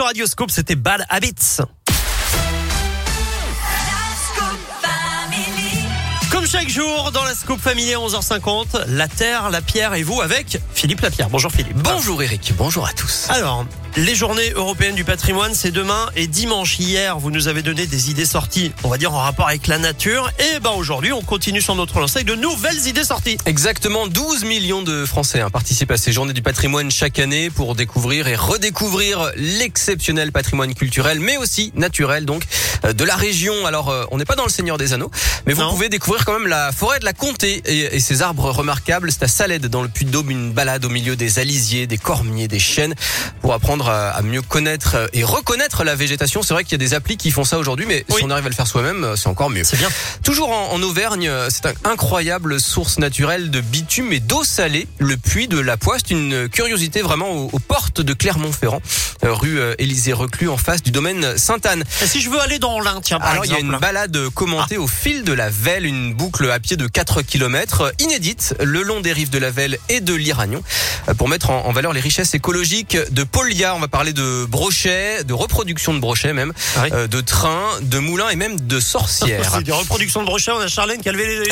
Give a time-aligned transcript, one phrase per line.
[0.00, 1.58] sur Radioscope, c'était Bad Habits.
[6.30, 10.22] Comme chaque jour dans la Scoop Family à 11h50, la Terre, la Pierre et vous
[10.22, 11.28] avec Philippe Lapierre.
[11.28, 11.76] Bonjour Philippe.
[11.76, 13.26] Bonjour Eric, bonjour à tous.
[13.28, 13.66] Alors,
[14.00, 16.78] les journées européennes du patrimoine, c'est demain et dimanche.
[16.78, 19.78] Hier, vous nous avez donné des idées sorties, on va dire en rapport avec la
[19.78, 20.30] nature.
[20.38, 23.36] Et ben aujourd'hui, on continue sur notre lancée de nouvelles idées sorties.
[23.44, 27.74] Exactement, 12 millions de Français hein, participent à ces journées du patrimoine chaque année pour
[27.74, 32.44] découvrir et redécouvrir l'exceptionnel patrimoine culturel, mais aussi naturel, donc
[32.82, 33.66] de la région.
[33.66, 35.10] Alors, euh, on n'est pas dans le Seigneur des Anneaux,
[35.46, 35.70] mais vous Non.
[35.70, 39.10] pouvez découvrir quand même la forêt de la Comté et, et ses arbres remarquables.
[39.12, 42.58] C'est à Salède, dans le Puy-de-Dôme, une balade au milieu des alisiers, des cormiers, des
[42.58, 42.94] chênes,
[43.42, 46.42] pour apprendre à, à mieux connaître euh, et reconnaître la végétation.
[46.42, 48.16] C'est vrai qu'il y a des applis qui font ça aujourd'hui, mais Oui.
[48.18, 49.64] si on arrive à le faire soi-même, euh, c'est encore mieux.
[49.64, 49.88] C'est bien.
[50.22, 54.86] Toujours en, en Auvergne, euh, c'est une incroyable source naturelle de bitume et d'eau salée,
[54.98, 55.96] le puits de la Poix.
[55.98, 58.80] C'est une curiosité vraiment aux, aux portes de Clermont-Ferrand,
[59.24, 61.84] euh, rue euh, Élysée Reclus, en face du domaine Sainte-Anne.
[62.02, 64.16] Et si je veux aller dans l'Ain, tiens, par Alors il y a une balade
[64.34, 68.82] commentée au fil de la Velle, une boucle à pied de 4 km, inédite, le
[68.82, 70.62] long des rives de la Velle et de l'Iragnon,
[71.08, 73.74] euh, pour mettre en, en valeur les richesses écologiques de Polia.
[73.74, 76.90] On va parler de brochets, de reproduction de brochets même, Ah oui.
[76.92, 79.50] euh, de trains, de moulins et même de sorcières.
[79.54, 80.52] C'est des reproductions de brochets.
[80.52, 81.48] On a Charlène qui a levé les.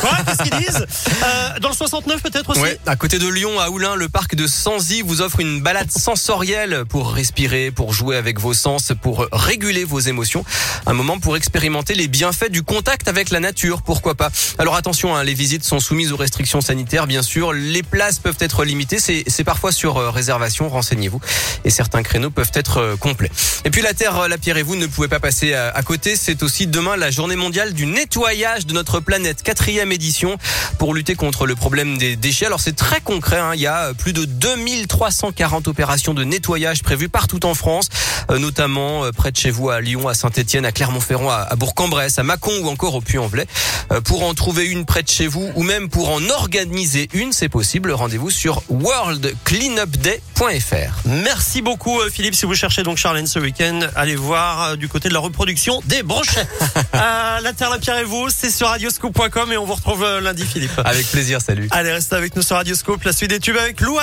[0.00, 0.10] Quoi?
[0.26, 0.86] Qu'est-ce qu'ils disent?
[1.24, 2.60] Euh, Dans le 69 peut-être aussi?
[2.60, 5.90] Ouais, à côté de Lyon, à Oulin, le parc de Sanzy vous offre une balade
[5.90, 10.44] sensorielle pour respirer, pour jouer avec vos sens, pour réguler vos émotions.
[10.86, 14.30] Un moment pour expérimenter les bienfaits du contact avec la nature, pourquoi pas.
[14.58, 17.52] Alors attention, hein, les visites sont soumises aux restrictions sanitaires, bien sûr.
[17.52, 21.20] Les places peuvent être limitées, c'est parfois sur euh, réservation, renseignez-vous.
[21.64, 23.30] Et certains créneaux peuvent être euh, complets.
[23.64, 26.16] Et puis la Terre, euh, la Pierre et vous ne pouvez pas passer à, côté.
[26.16, 30.36] C'est aussi demain la journée mondiale du nettoyage de notre planète, quatrième édition,
[30.78, 32.46] pour lutter contre le problème des déchets.
[32.46, 33.52] Alors c'est très concret, hein.
[33.54, 37.88] il y a plus de 2340 opérations de nettoyage prévues partout en France,
[38.30, 42.52] notamment près de chez vous à Lyon, à Saint-Etienne, à Clermont-Ferrand, à, Bourg-en-Bresse, à Mâcon
[42.62, 43.46] ou encore au Puy-en-Velay.
[43.92, 47.32] Euh, pour en trouver une près de chez vous ou même pour en organiser une,
[47.32, 47.92] c'est possible.
[47.92, 51.06] Rendez-vous sur worldcleanupday.fr.
[51.06, 52.34] Merci beaucoup euh, Philippe.
[52.34, 55.80] Si vous cherchez donc Charlène ce week-end, allez voir euh, du côté de la reproduction
[55.86, 56.46] des brochets.
[56.94, 60.44] euh, la Terre, la Pierre et vous, c'est sur radioscoop.com et on vous retrouve lundi
[60.44, 60.78] Philippe.
[60.84, 61.68] Avec plaisir, salut.
[61.70, 63.02] Allez, restez avec nous sur Radioscope.
[63.04, 63.98] La suite des tubes avec Lou.